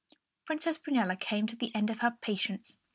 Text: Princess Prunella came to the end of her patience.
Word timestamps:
Princess 0.45 0.79
Prunella 0.79 1.15
came 1.15 1.45
to 1.45 1.55
the 1.55 1.69
end 1.75 1.91
of 1.91 1.99
her 1.99 2.17
patience. 2.23 2.75